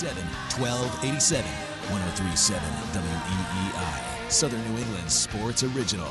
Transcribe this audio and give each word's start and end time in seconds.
401 0.00 1.20
737 1.20 1.44
1287 1.92 1.92
1037 1.92 2.62
WEEI. 2.96 4.30
Southern 4.30 4.72
New 4.72 4.80
England 4.80 5.10
Sports 5.10 5.62
Original. 5.62 6.08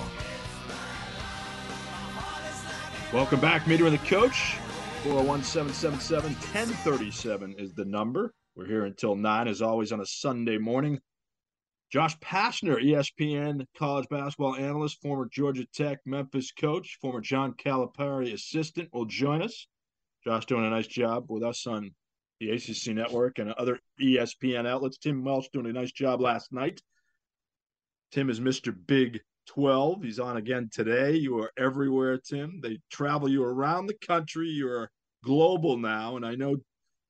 Welcome 3.12 3.40
back, 3.40 3.66
Meter 3.66 3.86
and 3.88 3.94
the 3.96 4.06
Coach. 4.06 4.58
401 5.02 5.44
777 5.44 6.34
1037 6.34 7.56
is 7.58 7.74
the 7.74 7.86
number. 7.86 8.32
We're 8.56 8.68
here 8.68 8.86
until 8.86 9.16
9, 9.16 9.48
as 9.48 9.64
always, 9.64 9.92
on 9.92 10.02
a 10.02 10.06
Sunday 10.06 10.60
morning. 10.60 11.00
Josh 11.92 12.16
Pastner, 12.20 12.78
ESPN 12.78 13.66
college 13.76 14.08
basketball 14.10 14.56
analyst, 14.56 15.02
former 15.02 15.28
Georgia 15.32 15.66
Tech 15.74 15.98
Memphis 16.06 16.52
coach, 16.52 17.00
former 17.02 17.22
John 17.22 17.54
Calipari 17.54 18.34
assistant, 18.34 18.90
will 18.94 19.06
join 19.06 19.42
us. 19.42 19.66
Josh 20.24 20.46
doing 20.46 20.68
a 20.68 20.70
nice 20.70 20.86
job 20.86 21.26
with 21.30 21.42
us 21.42 21.66
on 21.66 21.96
the 22.40 22.52
ACC 22.52 22.96
network 22.96 23.40
and 23.40 23.52
other 23.54 23.80
ESPN 24.02 24.68
outlets. 24.68 24.98
Tim 24.98 25.24
Welsh 25.24 25.48
doing 25.52 25.68
a 25.68 25.74
nice 25.74 25.92
job 25.92 26.22
last 26.22 26.52
night. 26.52 26.82
Tim 28.12 28.30
is 28.30 28.40
Mr. 28.40 28.76
Big 28.88 29.20
12. 29.48 30.04
He's 30.04 30.20
on 30.20 30.38
again 30.38 30.70
today. 30.72 31.16
You 31.16 31.40
are 31.40 31.52
everywhere, 31.58 32.18
Tim. 32.18 32.60
They 32.62 32.80
travel 32.92 33.30
you 33.30 33.44
around 33.44 33.88
the 33.88 33.98
country. 34.06 34.48
You're 34.48 34.90
global 35.24 35.78
now. 35.78 36.16
And 36.16 36.26
I 36.26 36.36
know 36.36 36.58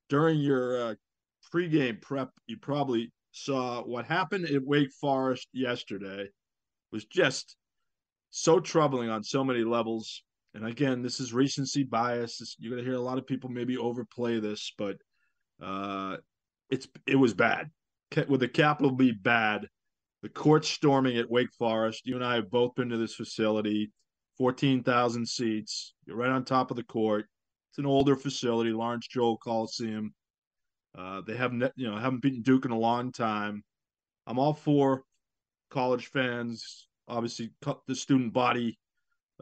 during 0.09 0.39
your 0.39 0.81
uh, 0.81 0.95
pregame 1.53 2.01
prep, 2.01 2.29
you 2.47 2.57
probably 2.57 3.11
saw 3.31 3.81
what 3.83 4.05
happened 4.05 4.45
at 4.45 4.63
Wake 4.63 4.91
Forest 4.99 5.47
yesterday 5.53 6.27
was 6.91 7.05
just 7.05 7.55
so 8.31 8.59
troubling 8.59 9.09
on 9.09 9.23
so 9.23 9.43
many 9.43 9.63
levels. 9.63 10.23
And 10.53 10.65
again, 10.65 11.01
this 11.01 11.19
is 11.19 11.33
recency 11.33 11.83
bias. 11.83 12.55
You're 12.57 12.71
going 12.71 12.83
to 12.83 12.89
hear 12.89 12.97
a 12.97 13.03
lot 13.03 13.17
of 13.17 13.27
people 13.27 13.49
maybe 13.49 13.77
overplay 13.77 14.39
this, 14.39 14.73
but 14.77 14.97
uh, 15.61 16.17
it's 16.69 16.87
it 17.07 17.15
was 17.15 17.33
bad. 17.33 17.69
With 18.27 18.43
a 18.43 18.47
capital 18.47 18.91
B, 18.91 19.11
bad. 19.11 19.67
The 20.21 20.29
court 20.29 20.65
storming 20.65 21.17
at 21.17 21.29
Wake 21.29 21.53
Forest. 21.57 22.01
You 22.05 22.15
and 22.15 22.25
I 22.25 22.35
have 22.35 22.51
both 22.51 22.75
been 22.75 22.89
to 22.89 22.97
this 22.97 23.15
facility. 23.15 23.91
Fourteen 24.37 24.83
thousand 24.83 25.27
seats. 25.27 25.93
You're 26.05 26.17
right 26.17 26.29
on 26.29 26.45
top 26.45 26.71
of 26.71 26.77
the 26.77 26.83
court. 26.83 27.25
It's 27.71 27.77
an 27.79 27.85
older 27.85 28.15
facility, 28.15 28.71
Lawrence 28.71 29.07
Joel 29.07 29.37
Coliseum. 29.37 30.13
Uh, 30.97 31.21
they 31.25 31.35
haven't, 31.35 31.71
you 31.75 31.89
know, 31.89 31.97
haven't 31.97 32.21
beaten 32.21 32.41
Duke 32.41 32.65
in 32.65 32.71
a 32.71 32.77
long 32.77 33.11
time. 33.11 33.63
I'm 34.25 34.39
all 34.39 34.53
for 34.53 35.03
college 35.69 36.07
fans, 36.07 36.87
obviously 37.07 37.51
the 37.87 37.95
student 37.95 38.33
body, 38.33 38.77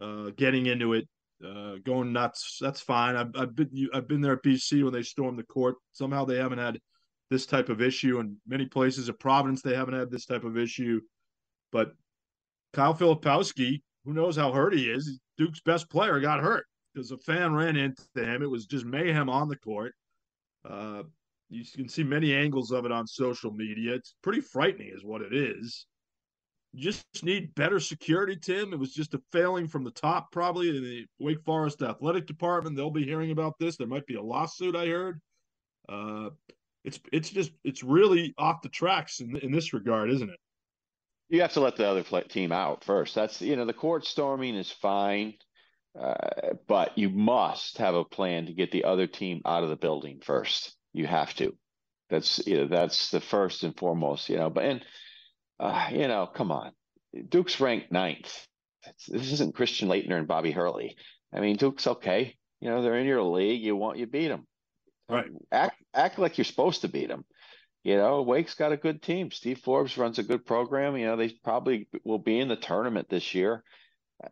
uh, 0.02 0.32
getting 0.36 0.66
into 0.66 0.94
it, 0.94 1.08
uh, 1.46 1.75
going 1.84 2.14
nuts. 2.14 2.58
That's 2.59 2.81
fine. 2.81 3.16
I've, 3.16 3.31
I've 3.36 3.56
been 3.56 3.90
I've 3.94 4.08
been 4.08 4.22
there 4.22 4.34
at 4.34 4.44
BC 4.44 4.84
when 4.84 4.94
they 4.94 5.03
stormed 5.03 5.40
the 5.40 5.44
court. 5.44 5.75
Somehow 5.94 6.25
they 6.25 6.38
haven't 6.38 6.59
had 6.59 6.80
this 7.30 7.46
type 7.46 7.70
of 7.70 7.81
issue, 7.81 8.20
and 8.20 8.38
many 8.48 8.66
places 8.66 9.09
at 9.09 9.20
Providence 9.20 9.62
they 9.62 9.75
haven't 9.75 9.98
had 9.98 10.12
this 10.12 10.25
type 10.25 10.44
of 10.44 10.58
issue. 10.58 11.02
But 11.72 11.92
Kyle 12.74 12.96
Filipowski, 12.96 13.81
who 14.06 14.14
knows 14.14 14.38
how 14.38 14.52
hurt 14.52 14.74
he 14.74 14.90
is? 14.90 15.20
Duke's 15.38 15.59
best 15.59 15.90
player 15.90 16.20
got 16.20 16.40
hurt 16.40 16.66
because 16.94 17.12
a 17.12 17.18
fan 17.18 17.54
ran 17.54 17.75
into 17.75 18.04
him. 18.16 18.42
It 18.42 18.50
was 18.50 18.66
just 18.66 18.86
mayhem 18.86 19.30
on 19.30 19.48
the 19.50 19.58
court. 19.58 19.94
Uh, 20.68 21.04
you 21.50 21.64
can 21.75 21.88
see 21.88 22.04
many 22.04 22.34
angles 22.34 22.72
of 22.72 22.86
it 22.86 22.92
on 22.92 23.08
social 23.08 23.52
media. 23.52 23.94
It's 23.94 24.16
pretty 24.22 24.42
frightening, 24.42 24.92
is 24.94 25.04
what 25.04 25.22
it 25.22 25.34
is. 25.34 25.86
Just 26.76 27.06
need 27.24 27.56
better 27.56 27.80
security, 27.80 28.36
Tim. 28.36 28.74
It 28.74 28.80
was 28.80 28.94
just 28.94 29.14
a 29.14 29.22
failing 29.32 29.68
from 29.68 29.84
the 29.84 29.92
top, 29.92 30.32
probably 30.32 30.70
in 30.70 30.84
the 30.84 31.06
Wake 31.20 31.44
Forest 31.44 31.82
athletic 31.82 32.28
department. 32.28 32.76
They'll 32.76 32.92
be 32.92 33.06
hearing 33.06 33.32
about 33.32 33.58
this. 33.60 33.78
There 33.78 33.88
might 33.88 34.06
be 34.06 34.16
a 34.16 34.22
lawsuit. 34.22 34.76
I 34.76 34.88
heard. 34.88 35.20
Uh, 35.90 36.30
it's 36.84 37.00
it's 37.12 37.30
just 37.30 37.52
it's 37.64 37.84
really 37.84 38.34
off 38.38 38.62
the 38.62 38.70
tracks 38.70 39.20
in 39.20 39.36
in 39.38 39.52
this 39.52 39.74
regard, 39.74 40.10
isn't 40.10 40.30
it? 40.30 40.40
You 41.30 41.42
have 41.42 41.54
to 41.54 41.60
let 41.60 41.76
the 41.76 41.88
other 41.88 42.04
team 42.24 42.52
out 42.52 42.84
first. 42.84 43.16
That's 43.16 43.42
you 43.42 43.56
know 43.56 43.66
the 43.66 43.74
court 43.74 44.06
storming 44.06 44.56
is 44.56 44.72
fine, 44.72 45.34
uh, 46.00 46.14
but 46.68 46.98
you 46.98 47.10
must 47.10 47.78
have 47.80 47.96
a 47.96 48.06
plan 48.06 48.46
to 48.46 48.54
get 48.54 48.72
the 48.72 48.86
other 48.86 49.08
team 49.08 49.42
out 49.46 49.64
of 49.64 49.70
the 49.70 49.76
building 49.76 50.22
first. 50.24 50.76
You 50.94 51.08
have 51.08 51.34
to. 51.36 51.56
That's 52.10 52.46
you 52.48 52.58
know 52.58 52.68
that's 52.68 53.12
the 53.12 53.20
first 53.20 53.64
and 53.64 53.76
foremost. 53.76 54.30
You 54.30 54.38
know, 54.38 54.50
but 54.50 54.64
and 54.64 54.86
uh, 55.59 55.88
you 55.91 56.07
know, 56.07 56.28
come 56.28 56.51
on, 56.51 56.72
Duke's 57.29 57.59
ranked 57.59 57.91
ninth. 57.91 58.47
This 59.07 59.34
isn't 59.34 59.56
Christian 59.56 59.90
Laettner 59.90 60.18
and 60.18 60.28
Bobby 60.28 60.51
Hurley. 60.51 60.95
I 61.34 61.40
mean, 61.40 61.57
Duke's 61.57 61.88
okay. 61.88 62.35
You 62.62 62.69
know, 62.69 62.81
they're 62.81 62.97
in 62.97 63.06
your 63.06 63.23
league. 63.23 63.62
You 63.62 63.75
want 63.75 63.97
you 63.97 64.07
beat 64.07 64.29
them. 64.29 64.47
Right. 65.09 65.29
Act 65.51 65.81
act 65.94 66.19
like 66.19 66.38
you're 66.38 66.45
supposed 66.45 66.81
to 66.81 66.88
beat 66.88 67.07
them. 67.09 67.25
You 67.84 67.95
know, 67.95 68.22
Wake's 68.22 68.56
got 68.56 68.73
a 68.73 68.78
good 68.78 69.01
team. 69.01 69.31
Steve 69.31 69.59
Forbes 69.59 69.97
runs 69.97 70.19
a 70.19 70.23
good 70.23 70.45
program. 70.45 70.97
You 70.97 71.06
know, 71.06 71.16
they 71.16 71.29
probably 71.44 71.88
will 72.03 72.19
be 72.19 72.39
in 72.39 72.50
the 72.50 72.56
tournament 72.56 73.07
this 73.09 73.34
year. 73.34 73.63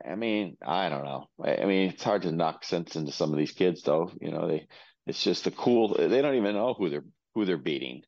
I 0.05 0.15
mean, 0.15 0.57
I 0.65 0.89
don't 0.89 1.05
know. 1.05 1.27
I, 1.41 1.57
I 1.57 1.65
mean, 1.65 1.89
it's 1.89 2.03
hard 2.03 2.23
to 2.23 2.31
knock 2.31 2.65
sense 2.65 2.95
into 2.95 3.11
some 3.11 3.31
of 3.31 3.37
these 3.37 3.51
kids, 3.51 3.83
though. 3.83 4.11
You 4.19 4.31
know, 4.31 4.47
they 4.47 4.67
it's 5.05 5.23
just 5.23 5.43
the 5.43 5.51
cool. 5.51 5.95
They 5.95 6.21
don't 6.21 6.35
even 6.35 6.55
know 6.55 6.73
who 6.73 6.89
they're 6.89 7.05
who 7.33 7.45
they're 7.45 7.57
beating. 7.57 8.01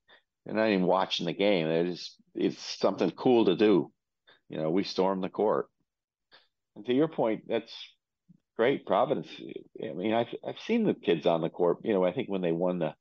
They're 0.48 0.56
not 0.56 0.70
even 0.70 0.86
watching 0.86 1.26
the 1.26 1.34
game. 1.34 1.68
They're 1.68 1.88
just 1.88 2.16
it's 2.34 2.80
something 2.80 3.12
cool 3.12 3.46
to 3.46 3.58
do. 3.58 3.92
You 4.48 4.58
know, 4.58 4.70
we 4.70 4.86
storm 4.86 5.20
the 5.20 5.28
court. 5.28 5.68
And 6.78 6.86
to 6.86 6.94
your 6.94 7.10
point, 7.10 7.44
that's 7.50 7.74
great. 8.56 8.86
Providence. 8.86 9.28
I 9.84 9.92
mean, 9.92 10.14
I've 10.14 10.34
I've 10.48 10.60
seen 10.66 10.86
the 10.86 10.94
kids 10.94 11.26
on 11.26 11.42
the 11.42 11.50
court. 11.50 11.80
You 11.84 11.94
know, 11.94 12.06
I 12.06 12.14
think 12.14 12.30
when 12.30 12.42
they 12.42 12.54
won 12.54 12.80
the 12.80 12.94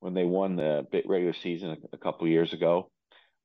when 0.00 0.14
they 0.14 0.24
won 0.24 0.56
the 0.56 0.86
regular 1.04 1.34
season 1.34 1.70
a, 1.70 1.96
a 1.96 1.98
couple 1.98 2.26
years 2.26 2.54
ago, 2.54 2.90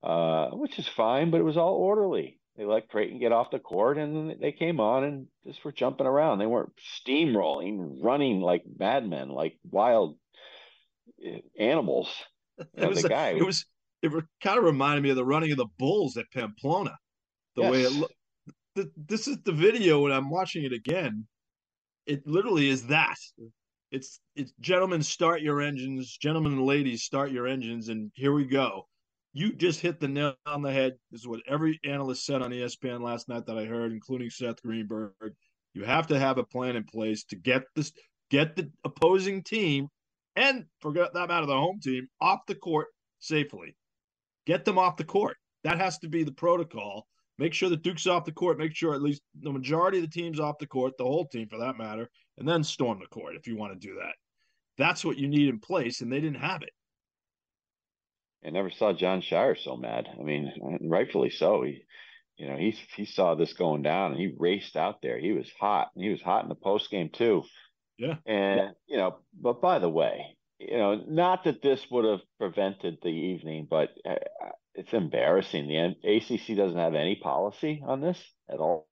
uh, 0.04 0.52
which 0.52 0.80
is 0.80 0.88
fine, 0.88 1.30
but 1.30 1.42
it 1.42 1.46
was 1.46 1.58
all 1.58 1.74
orderly. 1.74 2.40
They 2.56 2.64
let 2.64 2.88
Creighton 2.88 3.20
get 3.20 3.34
off 3.34 3.52
the 3.52 3.60
court, 3.60 3.98
and 3.98 4.40
they 4.40 4.54
came 4.54 4.80
on 4.80 5.04
and 5.04 5.28
just 5.46 5.66
were 5.66 5.72
jumping 5.74 6.08
around. 6.08 6.40
They 6.40 6.46
weren't 6.46 6.72
steamrolling, 7.06 7.98
running 8.02 8.40
like 8.40 8.64
madmen, 8.80 9.30
like 9.30 9.58
wild 9.70 10.18
eh, 11.26 11.40
animals. 11.60 12.10
It 12.76 12.90
was 12.90 13.04
guy. 13.04 13.30
it 13.32 13.46
was 13.46 13.66
it 14.02 14.12
kind 14.44 14.60
of 14.60 14.66
reminded 14.66 15.02
me 15.02 15.10
of 15.10 15.16
the 15.16 15.26
running 15.26 15.52
of 15.52 15.58
the 15.58 15.68
bulls 15.80 16.18
at 16.18 16.26
Pamplona. 16.34 16.96
The 17.56 17.64
way 17.64 17.84
it 17.84 17.92
looked. 17.94 18.16
This 18.98 19.28
is 19.28 19.38
the 19.44 19.52
video 19.52 20.02
when 20.02 20.12
I'm 20.12 20.30
watching 20.30 20.64
it 20.64 20.74
again. 20.74 21.28
It 22.06 22.26
literally 22.28 22.70
is 22.70 22.88
that. 22.88 23.16
It's 23.92 24.20
it's 24.36 24.52
gentlemen, 24.60 25.04
start 25.04 25.42
your 25.42 25.62
engines, 25.62 26.18
gentlemen 26.18 26.54
and 26.54 26.66
ladies, 26.66 27.04
start 27.04 27.32
your 27.32 27.48
engines, 27.48 27.90
and 27.90 28.12
here 28.16 28.34
we 28.34 28.46
go. 28.46 28.88
You 29.34 29.54
just 29.54 29.80
hit 29.80 30.00
the 30.00 30.08
nail 30.08 30.36
on 30.46 30.62
the 30.62 30.72
head. 30.72 30.94
This 31.12 31.22
is 31.22 31.28
what 31.28 31.42
every 31.48 31.80
analyst 31.86 32.26
said 32.26 32.42
on 32.42 32.52
ESPN 32.52 33.02
last 33.02 33.30
night 33.30 33.46
that 33.46 33.58
I 33.58 33.66
heard, 33.66 33.92
including 33.92 34.30
Seth 34.30 34.62
Greenberg. 34.64 35.14
You 35.74 35.84
have 35.84 36.08
to 36.08 36.20
have 36.20 36.38
a 36.38 36.44
plan 36.44 36.76
in 36.76 36.84
place 36.84 37.24
to 37.26 37.36
get 37.36 37.64
this, 37.76 37.92
get 38.30 38.56
the 38.56 38.72
opposing 38.84 39.44
team, 39.44 39.88
and 40.36 40.66
forget 40.80 41.14
that 41.14 41.30
matter, 41.30 41.46
the 41.46 41.54
home 41.54 41.80
team 41.80 42.08
off 42.22 42.46
the 42.48 42.56
court 42.56 42.88
safely. 43.20 43.76
Get 44.46 44.66
them 44.66 44.78
off 44.78 44.98
the 44.98 45.04
court. 45.04 45.38
That 45.64 45.80
has 45.80 45.98
to 46.00 46.10
be 46.10 46.24
the 46.24 46.32
protocol. 46.32 47.08
Make 47.38 47.54
sure 47.54 47.70
the 47.70 47.78
Duke's 47.78 48.08
off 48.08 48.26
the 48.26 48.32
court. 48.32 48.60
Make 48.60 48.76
sure 48.76 48.94
at 48.94 49.02
least 49.02 49.22
the 49.42 49.52
majority 49.52 49.98
of 50.00 50.04
the 50.04 50.10
team's 50.10 50.40
off 50.40 50.58
the 50.60 50.68
court, 50.68 50.94
the 50.98 51.04
whole 51.04 51.26
team 51.26 51.48
for 51.48 51.58
that 51.60 51.78
matter, 51.78 52.10
and 52.38 52.48
then 52.48 52.64
storm 52.64 53.00
the 53.00 53.08
court 53.08 53.36
if 53.36 53.48
you 53.48 53.56
want 53.56 53.74
to 53.74 53.88
do 53.88 53.96
that. 53.96 54.14
That's 54.78 55.06
what 55.06 55.18
you 55.18 55.28
need 55.28 55.50
in 55.50 55.60
place, 55.60 56.02
and 56.02 56.12
they 56.12 56.20
didn't 56.20 56.42
have 56.42 56.62
it. 56.62 56.72
I 58.46 58.50
never 58.50 58.72
saw 58.72 58.94
Jon 58.94 59.22
Scheyer 59.22 59.58
so 59.58 59.78
mad. 59.78 60.08
I 60.20 60.22
mean, 60.22 60.52
rightfully 60.82 61.30
so. 61.30 61.64
He, 61.64 61.86
you 62.38 62.48
know, 62.48 62.58
he 62.58 62.78
he 62.96 63.06
saw 63.06 63.36
this 63.36 63.54
going 63.54 63.84
down 63.84 64.12
and 64.12 64.20
he 64.20 64.34
raced 64.38 64.76
out 64.76 65.02
there. 65.02 65.18
He 65.18 65.32
was 65.32 65.50
hot. 65.60 65.90
And 65.96 66.04
he 66.04 66.12
was 66.12 66.22
hot 66.22 66.44
in 66.44 66.50
the 66.50 66.56
post 66.56 66.90
game 66.90 67.10
too. 67.14 67.44
Yeah. 67.98 68.16
And 68.26 68.76
you 68.88 68.98
know, 68.98 69.18
but 69.40 69.62
by 69.62 69.80
the 69.80 69.90
way, 69.90 70.36
you 70.60 70.78
know, 70.78 70.96
not 71.08 71.44
that 71.46 71.62
this 71.62 71.86
would 71.92 72.06
have 72.06 72.22
prevented 72.40 72.98
the 73.02 73.10
evening, 73.10 73.68
but 73.70 73.90
uh, 74.08 74.16
it's 74.76 74.94
embarrassing. 74.94 75.68
The 75.68 75.96
ACC 76.10 76.58
doesn't 76.58 76.78
have 76.78 76.96
any 76.96 77.16
policy 77.16 77.84
on 77.86 78.02
this 78.02 78.20
at 78.50 78.60
all. 78.60 78.88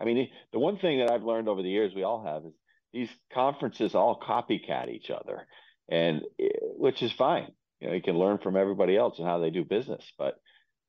I 0.00 0.04
mean, 0.04 0.28
the 0.52 0.58
one 0.58 0.78
thing 0.78 0.98
that 0.98 1.10
I've 1.10 1.22
learned 1.22 1.48
over 1.48 1.62
the 1.62 1.70
years, 1.70 1.94
we 1.94 2.02
all 2.02 2.24
have, 2.24 2.44
is 2.44 2.52
these 2.92 3.10
conferences 3.32 3.94
all 3.94 4.20
copycat 4.20 4.88
each 4.88 5.10
other, 5.10 5.46
and 5.88 6.22
eh, 6.40 6.48
which 6.76 7.02
is 7.02 7.12
fine. 7.12 7.48
You 7.80 7.88
know, 7.88 7.94
you 7.94 8.02
can 8.02 8.18
learn 8.18 8.38
from 8.38 8.56
everybody 8.56 8.96
else 8.96 9.18
and 9.18 9.26
how 9.26 9.38
they 9.38 9.50
do 9.50 9.64
business. 9.64 10.04
But 10.18 10.34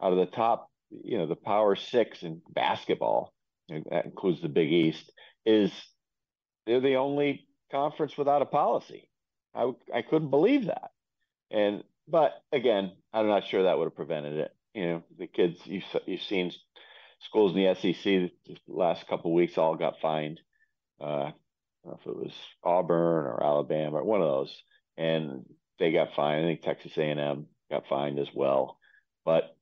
out 0.01 0.13
of 0.13 0.17
the 0.17 0.35
top, 0.35 0.69
you 0.89 1.17
know, 1.17 1.27
the 1.27 1.35
Power 1.35 1.75
Six 1.75 2.23
in 2.23 2.41
basketball, 2.49 3.33
that 3.69 4.05
includes 4.05 4.41
the 4.41 4.49
Big 4.49 4.71
East, 4.71 5.11
is 5.45 5.71
they're 6.65 6.81
the 6.81 6.95
only 6.95 7.47
conference 7.71 8.17
without 8.17 8.41
a 8.41 8.45
policy. 8.45 9.09
I 9.53 9.71
I 9.93 10.01
couldn't 10.01 10.29
believe 10.29 10.65
that, 10.65 10.91
and 11.51 11.83
but 12.07 12.43
again, 12.51 12.91
I'm 13.13 13.27
not 13.27 13.47
sure 13.47 13.63
that 13.63 13.77
would 13.77 13.85
have 13.85 13.95
prevented 13.95 14.37
it. 14.37 14.55
You 14.73 14.85
know, 14.85 15.03
the 15.17 15.27
kids 15.27 15.59
you've 15.65 15.83
you've 16.05 16.21
seen 16.21 16.51
schools 17.21 17.55
in 17.55 17.63
the 17.63 17.75
SEC 17.75 18.03
the 18.03 18.31
last 18.67 19.07
couple 19.07 19.33
weeks 19.33 19.57
all 19.57 19.75
got 19.75 19.99
fined. 20.01 20.41
Uh, 20.99 21.31
if 21.87 22.05
it 22.05 22.15
was 22.15 22.33
Auburn 22.63 23.25
or 23.25 23.43
Alabama 23.43 23.97
or 23.97 24.03
one 24.03 24.21
of 24.21 24.27
those, 24.27 24.63
and 24.97 25.45
they 25.79 25.91
got 25.91 26.13
fined. 26.15 26.45
I 26.45 26.47
think 26.47 26.61
Texas 26.61 26.97
A&M 26.97 27.47
got 27.69 27.87
fined 27.87 28.19
as 28.19 28.29
well. 28.33 28.79
But 29.23 29.55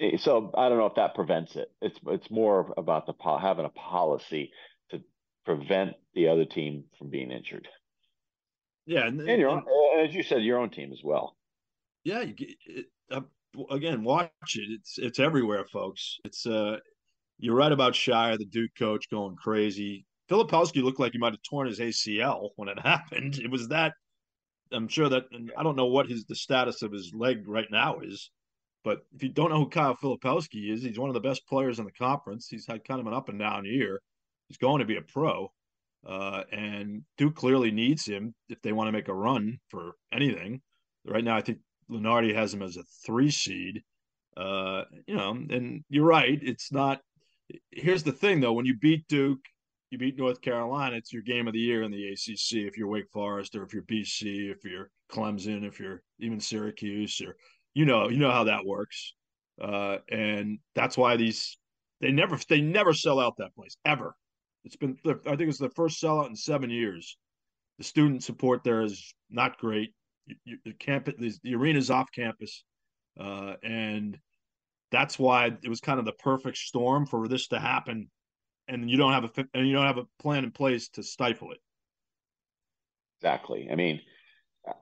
eh, 0.00 0.16
so 0.18 0.50
I 0.56 0.68
don't 0.68 0.78
know 0.78 0.86
if 0.86 0.96
that 0.96 1.14
prevents 1.14 1.56
it. 1.56 1.70
It's 1.80 1.98
it's 2.06 2.30
more 2.30 2.72
about 2.76 3.06
the 3.06 3.14
having 3.38 3.64
a 3.64 3.70
policy 3.70 4.52
prevent 5.48 5.94
the 6.14 6.28
other 6.28 6.44
team 6.44 6.84
from 6.98 7.08
being 7.08 7.30
injured. 7.30 7.66
Yeah, 8.84 9.06
and, 9.06 9.18
and 9.20 9.40
your 9.40 9.48
own, 9.48 9.64
as 9.98 10.14
you 10.14 10.22
said, 10.22 10.42
your 10.42 10.58
own 10.58 10.68
team 10.68 10.92
as 10.92 11.00
well. 11.02 11.36
Yeah, 12.04 12.24
it, 12.26 12.86
uh, 13.10 13.22
again, 13.70 14.04
watch 14.04 14.30
it. 14.54 14.68
It's 14.70 14.98
it's 14.98 15.18
everywhere, 15.18 15.64
folks. 15.72 16.18
It's 16.24 16.46
uh, 16.46 16.76
you're 17.38 17.56
right 17.56 17.72
about 17.72 17.94
Scheyer, 17.94 18.36
the 18.36 18.44
Duke 18.44 18.72
coach, 18.78 19.08
going 19.10 19.36
crazy. 19.36 20.04
Filipowski 20.30 20.82
looked 20.82 21.00
like 21.00 21.12
he 21.12 21.18
might 21.18 21.32
have 21.32 21.42
torn 21.48 21.66
his 21.66 21.80
ACL 21.80 22.50
when 22.56 22.68
it 22.68 22.78
happened. 22.84 23.38
It 23.38 23.50
was 23.50 23.68
that. 23.68 23.94
I'm 24.70 24.88
sure 24.88 25.08
that 25.08 25.24
I 25.56 25.62
don't 25.62 25.76
know 25.76 25.86
what 25.86 26.08
his 26.08 26.26
the 26.26 26.36
status 26.36 26.82
of 26.82 26.92
his 26.92 27.12
leg 27.14 27.48
right 27.48 27.68
now 27.70 28.00
is, 28.00 28.30
but 28.84 28.98
if 29.14 29.22
you 29.22 29.30
don't 29.30 29.48
know 29.48 29.60
who 29.60 29.70
Kyle 29.70 29.96
Filipowski 29.96 30.70
is, 30.70 30.82
he's 30.82 30.98
one 30.98 31.08
of 31.08 31.14
the 31.14 31.20
best 31.20 31.46
players 31.48 31.78
in 31.78 31.86
the 31.86 31.92
conference. 31.92 32.48
He's 32.50 32.66
had 32.66 32.84
kind 32.84 33.00
of 33.00 33.06
an 33.06 33.14
up 33.14 33.30
and 33.30 33.38
down 33.38 33.64
year. 33.64 34.02
He's 34.48 34.58
going 34.58 34.80
to 34.80 34.84
be 34.84 34.96
a 34.96 35.02
pro, 35.02 35.52
uh, 36.06 36.44
and 36.50 37.02
Duke 37.16 37.36
clearly 37.36 37.70
needs 37.70 38.06
him 38.06 38.34
if 38.48 38.60
they 38.62 38.72
want 38.72 38.88
to 38.88 38.92
make 38.92 39.08
a 39.08 39.14
run 39.14 39.58
for 39.70 39.92
anything. 40.12 40.60
Right 41.06 41.24
now, 41.24 41.36
I 41.36 41.42
think 41.42 41.58
Lunardi 41.90 42.34
has 42.34 42.52
him 42.52 42.62
as 42.62 42.76
a 42.76 42.82
three 43.04 43.30
seed. 43.30 43.82
Uh, 44.36 44.84
you 45.06 45.16
know, 45.16 45.30
and 45.30 45.84
you're 45.88 46.06
right. 46.06 46.38
It's 46.42 46.72
not. 46.72 47.00
Here's 47.70 48.02
the 48.02 48.12
thing, 48.12 48.40
though: 48.40 48.52
when 48.52 48.66
you 48.66 48.76
beat 48.78 49.06
Duke 49.08 49.40
you 49.90 49.98
beat 49.98 50.18
North 50.18 50.40
Carolina, 50.40 50.96
it's 50.96 51.12
your 51.12 51.22
game 51.22 51.46
of 51.46 51.54
the 51.54 51.60
year 51.60 51.82
in 51.82 51.90
the 51.90 52.08
ACC. 52.08 52.66
If 52.66 52.76
you're 52.76 52.88
Wake 52.88 53.10
Forest 53.10 53.56
or 53.56 53.62
if 53.62 53.72
you're 53.72 53.84
BC, 53.84 54.50
if 54.50 54.64
you're 54.64 54.90
Clemson, 55.10 55.66
if 55.66 55.80
you're 55.80 56.02
even 56.18 56.40
Syracuse, 56.40 57.20
or 57.20 57.36
you 57.74 57.86
know, 57.86 58.08
you 58.08 58.18
know 58.18 58.30
how 58.30 58.44
that 58.44 58.66
works. 58.66 59.14
Uh, 59.60 59.98
and 60.10 60.58
that's 60.74 60.96
why 60.96 61.16
these 61.16 61.58
they 62.00 62.12
never 62.12 62.38
they 62.48 62.60
never 62.60 62.92
sell 62.92 63.18
out 63.18 63.36
that 63.38 63.54
place 63.54 63.76
ever. 63.84 64.14
It's 64.68 64.76
been 64.76 64.98
I 65.26 65.36
think 65.36 65.48
it's 65.48 65.58
the 65.58 65.70
first 65.70 66.02
sellout 66.02 66.28
in 66.28 66.36
seven 66.36 66.70
years. 66.70 67.16
The 67.78 67.84
student 67.84 68.22
support 68.22 68.62
there 68.64 68.82
is 68.82 69.14
not 69.30 69.58
great. 69.58 69.94
You, 70.26 70.36
you, 70.44 70.58
the 70.64 70.72
campus, 70.72 71.14
the, 71.18 71.32
the 71.42 71.54
arena's 71.54 71.90
off 71.90 72.12
campus, 72.12 72.64
uh, 73.18 73.54
and 73.62 74.18
that's 74.90 75.18
why 75.18 75.46
it 75.62 75.68
was 75.68 75.80
kind 75.80 75.98
of 75.98 76.04
the 76.04 76.12
perfect 76.12 76.58
storm 76.58 77.06
for 77.06 77.28
this 77.28 77.48
to 77.48 77.58
happen 77.58 78.10
and 78.68 78.90
you 78.90 78.96
don't 78.96 79.12
have 79.12 79.24
a 79.24 79.48
and 79.54 79.66
you 79.66 79.72
don't 79.72 79.86
have 79.86 79.98
a 79.98 80.06
plan 80.20 80.44
in 80.44 80.50
place 80.50 80.88
to 80.90 81.02
stifle 81.02 81.52
it. 81.52 81.58
Exactly. 83.20 83.68
I 83.70 83.74
mean, 83.74 84.00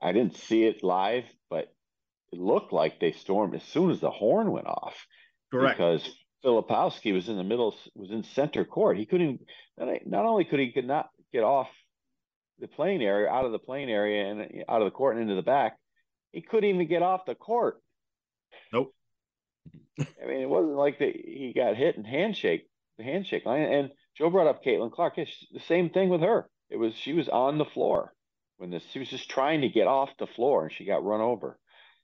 I 0.01 0.11
didn't 0.11 0.35
see 0.35 0.65
it 0.65 0.83
live, 0.83 1.23
but 1.49 1.73
it 2.31 2.39
looked 2.39 2.73
like 2.73 2.99
they 2.99 3.13
stormed 3.13 3.55
as 3.55 3.63
soon 3.63 3.89
as 3.89 3.99
the 3.99 4.11
horn 4.11 4.51
went 4.51 4.67
off. 4.67 5.07
Correct. 5.51 5.77
Because 5.77 6.07
Filipowski 6.43 7.13
was 7.13 7.29
in 7.29 7.37
the 7.37 7.43
middle, 7.43 7.75
was 7.95 8.11
in 8.11 8.23
center 8.23 8.63
court. 8.63 8.97
He 8.97 9.05
couldn't. 9.05 9.41
Not 9.77 10.25
only 10.25 10.45
could 10.45 10.59
he 10.59 10.71
could 10.71 10.87
not 10.87 11.09
get 11.33 11.43
off 11.43 11.69
the 12.59 12.67
playing 12.67 13.01
area, 13.01 13.29
out 13.29 13.45
of 13.45 13.51
the 13.51 13.59
playing 13.59 13.89
area, 13.89 14.25
and 14.29 14.63
out 14.69 14.81
of 14.81 14.85
the 14.85 14.91
court 14.91 15.15
and 15.15 15.23
into 15.23 15.35
the 15.35 15.41
back, 15.41 15.77
he 16.31 16.41
couldn't 16.41 16.69
even 16.69 16.87
get 16.87 17.01
off 17.01 17.25
the 17.25 17.35
court. 17.35 17.81
Nope. 18.71 18.93
I 19.99 20.27
mean, 20.27 20.41
it 20.41 20.49
wasn't 20.49 20.75
like 20.75 20.99
that 20.99 21.15
he 21.15 21.53
got 21.55 21.75
hit 21.75 21.97
and 21.97 22.05
handshake 22.05 22.67
the 22.97 23.03
handshake 23.03 23.45
line. 23.45 23.63
And 23.63 23.91
Joe 24.15 24.29
brought 24.29 24.47
up 24.47 24.63
Caitlin 24.63 24.91
Clark. 24.91 25.17
It's 25.17 25.47
the 25.51 25.59
same 25.59 25.89
thing 25.89 26.09
with 26.09 26.21
her. 26.21 26.49
It 26.69 26.77
was 26.77 26.93
she 26.95 27.13
was 27.13 27.29
on 27.29 27.57
the 27.57 27.65
floor 27.65 28.13
when 28.57 28.69
this 28.69 28.83
she 28.91 28.99
was 28.99 29.09
just 29.09 29.29
trying 29.29 29.61
to 29.61 29.69
get 29.69 29.87
off 29.87 30.09
the 30.19 30.27
floor 30.27 30.65
and 30.65 30.73
she 30.73 30.85
got 30.85 31.03
run 31.03 31.21
over. 31.21 31.57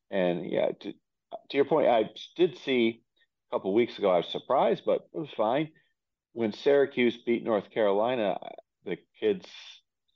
And 0.09 0.49
yeah, 0.49 0.69
to, 0.79 0.91
to 0.91 1.57
your 1.57 1.65
point, 1.65 1.87
I 1.87 2.09
did 2.35 2.57
see 2.59 3.02
a 3.53 3.55
couple 3.55 3.73
weeks 3.73 3.97
ago. 3.97 4.09
I 4.09 4.17
was 4.17 4.27
surprised, 4.27 4.83
but 4.85 5.07
it 5.13 5.19
was 5.19 5.29
fine. 5.37 5.69
When 6.33 6.51
Syracuse 6.51 7.17
beat 7.17 7.43
North 7.43 7.69
Carolina, 7.69 8.39
the 8.85 8.97
kids, 9.19 9.45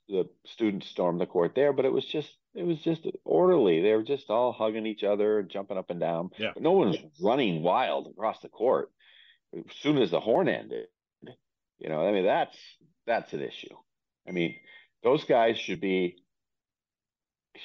the 0.08 0.28
students 0.46 0.88
stormed 0.88 1.20
the 1.20 1.26
court 1.26 1.52
there, 1.54 1.72
but 1.72 1.84
it 1.84 1.92
was 1.92 2.04
just 2.04 2.30
it 2.54 2.64
was 2.64 2.80
just 2.80 3.06
orderly. 3.24 3.82
They 3.82 3.92
were 3.92 4.02
just 4.02 4.28
all 4.30 4.52
hugging 4.52 4.86
each 4.86 5.04
other 5.04 5.42
jumping 5.42 5.78
up 5.78 5.90
and 5.90 6.00
down. 6.00 6.30
Yeah. 6.36 6.50
But 6.54 6.62
no 6.62 6.72
one 6.72 6.88
was 6.88 6.98
running 7.22 7.62
wild 7.62 8.08
across 8.08 8.40
the 8.40 8.48
court 8.48 8.90
as 9.54 9.62
soon 9.80 9.98
as 9.98 10.10
the 10.10 10.20
horn 10.20 10.48
ended, 10.48 10.86
you 11.78 11.88
know, 11.88 12.06
I 12.06 12.12
mean, 12.12 12.24
that's 12.24 12.56
that's 13.06 13.32
an 13.32 13.42
issue. 13.42 13.74
I 14.26 14.32
mean, 14.32 14.56
those 15.02 15.24
guys 15.24 15.58
should 15.58 15.80
be 15.80 16.16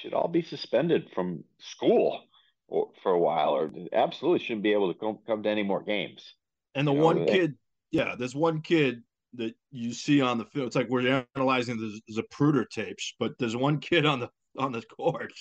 should 0.00 0.14
all 0.14 0.28
be 0.28 0.42
suspended 0.42 1.10
from 1.14 1.44
school 1.58 2.20
or, 2.68 2.90
for 3.02 3.12
a 3.12 3.18
while, 3.18 3.50
or 3.50 3.70
absolutely 3.92 4.44
shouldn't 4.44 4.62
be 4.62 4.72
able 4.72 4.92
to 4.92 4.98
come, 4.98 5.18
come 5.26 5.42
to 5.42 5.48
any 5.48 5.62
more 5.62 5.82
games. 5.82 6.34
And 6.74 6.86
the 6.86 6.92
you 6.92 6.98
know, 6.98 7.04
one 7.04 7.26
kid, 7.26 7.54
yeah, 7.90 8.14
there's 8.18 8.34
one 8.34 8.60
kid 8.60 9.02
that 9.34 9.54
you 9.70 9.92
see 9.92 10.20
on 10.20 10.38
the 10.38 10.44
field. 10.44 10.68
It's 10.68 10.76
like 10.76 10.88
we're 10.88 11.24
analyzing 11.36 11.76
the 11.76 12.00
Zapruder 12.12 12.68
tapes, 12.68 13.14
but 13.18 13.32
there's 13.38 13.56
one 13.56 13.78
kid 13.80 14.06
on 14.06 14.20
the 14.20 14.28
on 14.56 14.72
the 14.72 14.82
court 14.82 15.32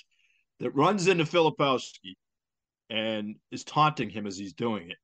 that 0.60 0.72
runs 0.72 1.08
into 1.08 1.24
Filipowski 1.24 2.16
and 2.90 3.36
is 3.52 3.64
taunting 3.64 4.10
him 4.10 4.26
as 4.26 4.38
he's 4.38 4.54
doing 4.54 4.90
it 4.90 4.98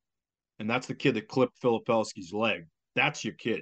and 0.60 0.70
that's 0.70 0.88
the 0.88 0.94
kid 0.94 1.16
that 1.16 1.28
clipped 1.28 1.60
Filipowski's 1.62 2.34
leg. 2.34 2.68
That's 2.96 3.24
your 3.24 3.34
kid. 3.34 3.62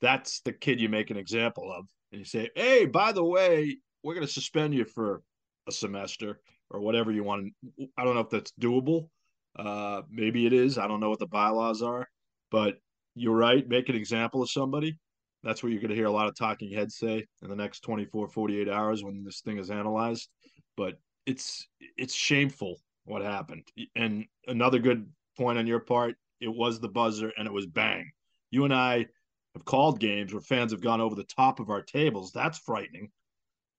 That's 0.00 0.40
the 0.40 0.52
kid 0.52 0.80
you 0.80 0.88
make 0.88 1.10
an 1.10 1.16
example 1.16 1.70
of. 1.70 1.86
And 2.10 2.20
you 2.20 2.24
say, 2.24 2.50
hey, 2.56 2.86
by 2.86 3.12
the 3.12 3.24
way, 3.24 3.76
we're 4.02 4.14
going 4.14 4.26
to 4.26 4.32
suspend 4.32 4.74
you 4.74 4.84
for 4.84 5.22
a 5.68 5.72
semester 5.72 6.40
or 6.70 6.80
whatever 6.80 7.12
you 7.12 7.24
want. 7.24 7.52
I 7.96 8.04
don't 8.04 8.14
know 8.14 8.20
if 8.20 8.30
that's 8.30 8.52
doable. 8.60 9.08
Uh, 9.56 10.02
maybe 10.10 10.46
it 10.46 10.52
is. 10.52 10.78
I 10.78 10.88
don't 10.88 11.00
know 11.00 11.10
what 11.10 11.20
the 11.20 11.26
bylaws 11.26 11.82
are, 11.82 12.08
but 12.50 12.76
you're 13.14 13.36
right. 13.36 13.66
Make 13.68 13.88
an 13.88 13.94
example 13.94 14.42
of 14.42 14.50
somebody. 14.50 14.98
That's 15.42 15.62
what 15.62 15.72
you're 15.72 15.80
going 15.80 15.90
to 15.90 15.96
hear 15.96 16.06
a 16.06 16.12
lot 16.12 16.26
of 16.26 16.36
talking 16.36 16.72
heads 16.72 16.96
say 16.96 17.26
in 17.42 17.48
the 17.48 17.56
next 17.56 17.80
24, 17.80 18.28
48 18.28 18.68
hours 18.68 19.04
when 19.04 19.22
this 19.24 19.40
thing 19.42 19.58
is 19.58 19.70
analyzed. 19.70 20.28
But 20.76 20.94
it's 21.26 21.68
it's 21.96 22.14
shameful 22.14 22.80
what 23.04 23.22
happened. 23.22 23.64
And 23.94 24.24
another 24.46 24.78
good 24.78 25.06
point 25.36 25.58
on 25.58 25.66
your 25.66 25.80
part. 25.80 26.16
It 26.40 26.48
was 26.48 26.80
the 26.80 26.88
buzzer 26.88 27.32
and 27.36 27.46
it 27.46 27.52
was 27.52 27.66
bang. 27.66 28.10
You 28.50 28.64
and 28.64 28.74
I 28.74 29.06
have 29.54 29.64
called 29.64 30.00
games 30.00 30.32
where 30.32 30.40
fans 30.40 30.72
have 30.72 30.80
gone 30.80 31.00
over 31.00 31.14
the 31.14 31.24
top 31.24 31.60
of 31.60 31.70
our 31.70 31.82
tables. 31.82 32.32
That's 32.32 32.58
frightening. 32.58 33.10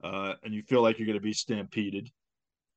Uh, 0.03 0.33
and 0.43 0.53
you 0.53 0.61
feel 0.63 0.81
like 0.81 0.97
you're 0.97 1.07
going 1.07 1.17
to 1.17 1.23
be 1.23 1.33
stampeded. 1.33 2.09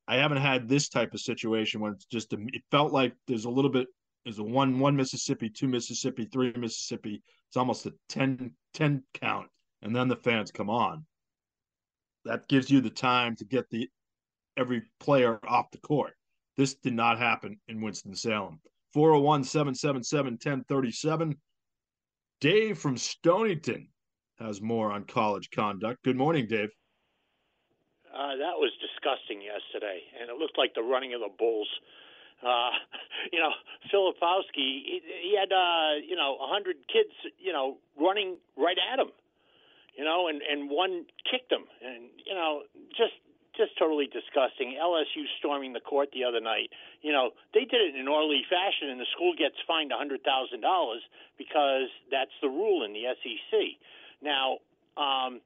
I 0.08 0.16
haven't 0.16 0.38
had 0.38 0.68
this 0.68 0.88
type 0.88 1.12
of 1.12 1.20
situation 1.20 1.80
when 1.80 1.92
it's 1.92 2.06
just 2.06 2.32
a, 2.32 2.38
it 2.54 2.62
felt 2.70 2.92
like 2.92 3.12
there's 3.26 3.44
a 3.44 3.50
little 3.50 3.70
bit 3.70 3.86
there's 4.24 4.38
a 4.38 4.44
one 4.44 4.78
one 4.78 4.96
Mississippi, 4.96 5.48
two 5.48 5.68
Mississippi, 5.68 6.24
three 6.24 6.52
Mississippi. 6.56 7.22
It's 7.48 7.56
almost 7.56 7.86
a 7.86 7.94
10, 8.08 8.52
10 8.74 9.02
count, 9.14 9.48
and 9.82 9.94
then 9.94 10.08
the 10.08 10.16
fans 10.16 10.50
come 10.50 10.68
on. 10.68 11.06
That 12.24 12.48
gives 12.48 12.70
you 12.70 12.80
the 12.80 12.90
time 12.90 13.36
to 13.36 13.44
get 13.44 13.70
the 13.70 13.88
every 14.56 14.82
player 14.98 15.38
off 15.46 15.70
the 15.70 15.78
court. 15.78 16.14
This 16.56 16.74
did 16.74 16.94
not 16.94 17.18
happen 17.18 17.60
in 17.68 17.80
Winston 17.80 18.14
Salem. 18.14 18.60
401 18.92 19.44
777 19.44 20.32
1037. 20.32 21.36
Dave 22.40 22.78
from 22.78 22.96
Stonington 22.96 23.88
has 24.38 24.60
more 24.60 24.90
on 24.90 25.04
college 25.04 25.50
conduct. 25.50 26.02
Good 26.02 26.16
morning, 26.16 26.46
Dave. 26.48 26.70
Uh, 28.18 28.34
that 28.34 28.58
was 28.58 28.74
disgusting 28.82 29.38
yesterday, 29.38 30.02
and 30.18 30.26
it 30.26 30.34
looked 30.34 30.58
like 30.58 30.74
the 30.74 30.82
running 30.82 31.14
of 31.14 31.20
the 31.22 31.30
Bulls. 31.30 31.70
Uh, 32.42 32.74
you 33.32 33.38
know, 33.38 33.54
Filipowski, 33.94 34.82
he, 34.82 35.00
he 35.22 35.38
had, 35.38 35.54
uh, 35.54 36.02
you 36.02 36.16
know, 36.16 36.34
a 36.42 36.50
100 36.50 36.82
kids, 36.90 37.14
you 37.38 37.52
know, 37.52 37.78
running 37.94 38.34
right 38.58 38.74
at 38.74 38.98
him, 38.98 39.14
you 39.94 40.02
know, 40.02 40.26
and, 40.26 40.42
and 40.42 40.68
one 40.68 41.06
kicked 41.30 41.52
him. 41.52 41.62
And, 41.78 42.10
you 42.26 42.34
know, 42.34 42.66
just 42.90 43.14
just 43.54 43.76
totally 43.78 44.06
disgusting. 44.06 44.78
LSU 44.78 45.26
storming 45.38 45.72
the 45.74 45.82
court 45.82 46.10
the 46.14 46.22
other 46.22 46.40
night. 46.40 46.70
You 47.02 47.10
know, 47.10 47.34
they 47.54 47.66
did 47.66 47.82
it 47.82 47.94
in 47.94 48.02
an 48.02 48.08
orderly 48.08 48.46
fashion, 48.46 48.88
and 48.88 49.00
the 49.00 49.10
school 49.10 49.34
gets 49.34 49.58
fined 49.66 49.90
a 49.90 49.98
$100,000 49.98 50.22
because 51.36 51.90
that's 52.08 52.30
the 52.40 52.46
rule 52.46 52.86
in 52.86 52.94
the 52.94 53.10
SEC. 53.18 53.82
Now, 54.22 54.62
um, 54.94 55.40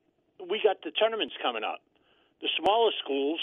we 0.44 0.60
got 0.62 0.76
the 0.84 0.92
tournaments 0.92 1.32
coming 1.40 1.64
up. 1.64 1.80
The 2.42 2.48
smaller 2.58 2.90
schools, 3.02 3.40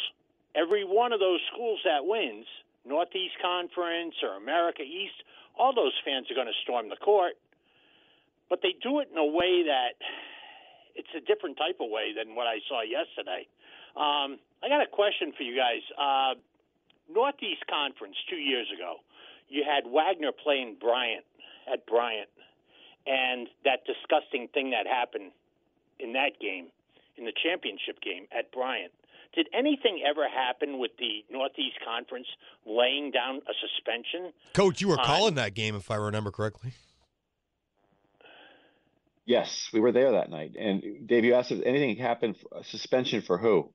every 0.55 0.83
one 0.83 1.13
of 1.13 1.19
those 1.19 1.39
schools 1.51 1.79
that 1.85 2.03
wins, 2.03 2.45
Northeast 2.85 3.35
Conference 3.41 4.15
or 4.21 4.35
America 4.35 4.83
East, 4.83 5.23
all 5.57 5.73
those 5.73 5.93
fans 6.03 6.29
are 6.29 6.35
going 6.35 6.47
to 6.47 6.59
storm 6.63 6.89
the 6.89 6.97
court. 6.97 7.33
But 8.49 8.59
they 8.61 8.75
do 8.81 8.99
it 8.99 9.09
in 9.11 9.17
a 9.17 9.25
way 9.25 9.63
that 9.63 9.95
it's 10.95 11.09
a 11.15 11.21
different 11.21 11.57
type 11.57 11.77
of 11.79 11.89
way 11.89 12.11
than 12.11 12.35
what 12.35 12.47
I 12.47 12.59
saw 12.67 12.81
yesterday. 12.81 13.47
Um, 13.95 14.39
I 14.61 14.67
got 14.67 14.81
a 14.81 14.89
question 14.91 15.31
for 15.35 15.43
you 15.43 15.55
guys. 15.55 15.83
Uh, 15.95 16.35
Northeast 17.07 17.63
Conference 17.69 18.15
two 18.29 18.37
years 18.37 18.67
ago, 18.73 18.97
you 19.47 19.63
had 19.63 19.89
Wagner 19.89 20.31
playing 20.31 20.77
Bryant 20.79 21.25
at 21.71 21.85
Bryant, 21.85 22.29
and 23.07 23.47
that 23.65 23.85
disgusting 23.85 24.47
thing 24.53 24.71
that 24.71 24.85
happened 24.87 25.31
in 25.99 26.13
that 26.13 26.39
game, 26.39 26.67
in 27.19 27.25
the 27.25 27.33
championship 27.43 28.01
game 28.01 28.25
at 28.31 28.51
Bryant. 28.51 28.91
Did 29.35 29.47
anything 29.53 30.01
ever 30.09 30.27
happen 30.27 30.79
with 30.79 30.91
the 30.97 31.23
Northeast 31.29 31.77
Conference 31.85 32.25
laying 32.65 33.11
down 33.11 33.37
a 33.37 33.53
suspension? 33.61 34.33
Coach, 34.53 34.81
you 34.81 34.87
were 34.87 34.99
on- 34.99 35.05
calling 35.05 35.35
that 35.35 35.53
game, 35.53 35.75
if 35.75 35.91
I 35.91 35.95
remember 35.95 36.31
correctly. 36.31 36.73
Yes, 39.25 39.69
we 39.71 39.79
were 39.79 39.91
there 39.91 40.13
that 40.13 40.31
night. 40.31 40.55
And 40.57 41.07
Dave, 41.07 41.23
you 41.23 41.35
asked 41.35 41.51
if 41.51 41.63
anything 41.63 41.97
happened, 41.97 42.35
a 42.51 42.63
suspension 42.63 43.21
for 43.21 43.37
who? 43.37 43.71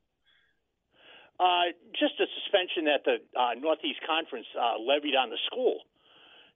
Uh, 1.38 1.70
just 1.92 2.14
a 2.18 2.26
suspension 2.42 2.86
that 2.86 3.04
the 3.04 3.18
uh, 3.38 3.54
Northeast 3.60 4.00
Conference 4.04 4.46
uh, 4.60 4.80
levied 4.80 5.14
on 5.14 5.30
the 5.30 5.38
school, 5.46 5.78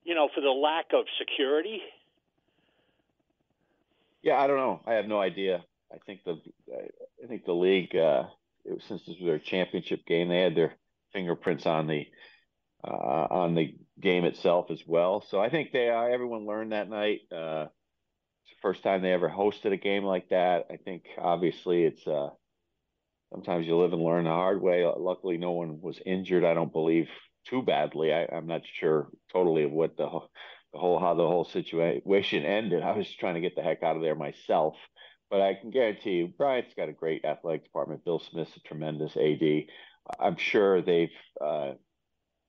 you 0.03 0.15
know, 0.15 0.27
for 0.35 0.41
the 0.41 0.49
lack 0.49 0.87
of 0.93 1.05
security. 1.17 1.79
Yeah, 4.21 4.37
I 4.37 4.47
don't 4.47 4.57
know. 4.57 4.81
I 4.85 4.93
have 4.93 5.05
no 5.05 5.21
idea. 5.21 5.63
I 5.91 5.97
think 6.05 6.23
the 6.23 6.39
I 7.23 7.27
think 7.27 7.45
the 7.45 7.53
league, 7.53 7.95
uh, 7.95 8.25
was, 8.65 8.83
since 8.87 9.01
this 9.05 9.17
was 9.19 9.25
their 9.25 9.39
championship 9.39 10.05
game, 10.05 10.29
they 10.29 10.41
had 10.41 10.55
their 10.55 10.75
fingerprints 11.13 11.65
on 11.65 11.87
the 11.87 12.05
uh, 12.83 13.27
on 13.29 13.55
the 13.55 13.75
game 13.99 14.25
itself 14.25 14.71
as 14.71 14.81
well. 14.85 15.21
So 15.21 15.39
I 15.39 15.49
think 15.49 15.71
they 15.71 15.89
uh, 15.89 16.03
everyone 16.03 16.45
learned 16.45 16.71
that 16.71 16.89
night. 16.89 17.21
Uh, 17.31 17.67
it's 18.43 18.51
the 18.51 18.61
first 18.61 18.83
time 18.83 19.01
they 19.01 19.13
ever 19.13 19.29
hosted 19.29 19.73
a 19.73 19.77
game 19.77 20.03
like 20.03 20.29
that. 20.29 20.67
I 20.71 20.77
think 20.77 21.03
obviously 21.17 21.83
it's 21.83 22.05
uh, 22.07 22.29
sometimes 23.33 23.67
you 23.67 23.77
live 23.77 23.93
and 23.93 24.03
learn 24.03 24.25
the 24.25 24.31
hard 24.31 24.61
way. 24.61 24.85
Luckily, 24.85 25.37
no 25.37 25.51
one 25.51 25.81
was 25.81 25.99
injured. 26.05 26.45
I 26.45 26.53
don't 26.53 26.71
believe 26.71 27.09
too 27.47 27.61
badly. 27.63 28.13
I, 28.13 28.27
I'm 28.31 28.47
not 28.47 28.61
sure 28.65 29.09
totally 29.31 29.63
of 29.63 29.71
what 29.71 29.97
the 29.97 30.07
the 30.73 30.79
whole 30.79 30.99
how 30.99 31.15
the 31.15 31.27
whole 31.27 31.45
situation 31.45 32.43
ended. 32.43 32.83
I 32.83 32.95
was 32.95 33.11
trying 33.11 33.35
to 33.35 33.41
get 33.41 33.55
the 33.55 33.63
heck 33.63 33.83
out 33.83 33.95
of 33.95 34.01
there 34.01 34.15
myself. 34.15 34.75
But 35.29 35.41
I 35.41 35.53
can 35.53 35.69
guarantee 35.69 36.11
you, 36.17 36.27
Bryant's 36.27 36.73
got 36.73 36.89
a 36.89 36.93
great 36.93 37.23
athletic 37.23 37.63
department. 37.63 38.03
Bill 38.03 38.19
Smith's 38.19 38.55
a 38.57 38.61
tremendous 38.61 39.15
AD. 39.15 39.65
I'm 40.19 40.37
sure 40.37 40.81
they've 40.81 41.11
uh, 41.39 41.73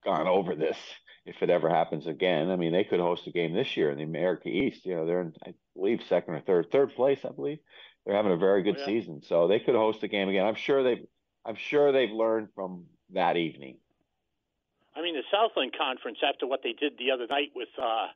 gone 0.04 0.26
over 0.26 0.54
this 0.54 0.78
if 1.26 1.42
it 1.42 1.50
ever 1.50 1.68
happens 1.68 2.06
again. 2.06 2.50
I 2.50 2.56
mean, 2.56 2.72
they 2.72 2.84
could 2.84 3.00
host 3.00 3.26
a 3.26 3.30
game 3.32 3.52
this 3.52 3.76
year 3.76 3.90
in 3.90 3.98
the 3.98 4.04
America 4.04 4.48
East. 4.48 4.86
You 4.86 4.96
know, 4.96 5.06
they're 5.06 5.20
in, 5.20 5.34
I 5.46 5.54
believe, 5.76 6.00
second 6.08 6.34
or 6.34 6.40
third, 6.40 6.70
third 6.72 6.94
place, 6.94 7.20
I 7.24 7.32
believe. 7.32 7.58
They're 8.06 8.16
having 8.16 8.32
a 8.32 8.36
very 8.38 8.62
good 8.62 8.76
Oh, 8.76 8.80
yeah. 8.80 8.86
season, 8.86 9.20
so 9.22 9.46
they 9.46 9.60
could 9.60 9.74
host 9.74 10.02
a 10.02 10.08
game 10.08 10.30
again. 10.30 10.46
I'm 10.46 10.54
sure 10.54 10.82
they've, 10.82 11.04
I'm 11.44 11.56
sure 11.56 11.92
they've 11.92 12.10
learned 12.10 12.48
from 12.54 12.86
that 13.10 13.36
evening. 13.36 13.76
I 14.96 15.02
mean, 15.02 15.14
the 15.14 15.22
Southland 15.30 15.72
Conference, 15.76 16.18
after 16.26 16.46
what 16.46 16.60
they 16.62 16.72
did 16.72 16.96
the 16.98 17.10
other 17.10 17.26
night 17.26 17.50
with, 17.54 17.68
uh, 17.80 18.06